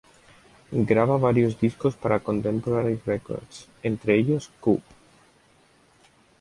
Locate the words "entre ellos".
3.83-4.49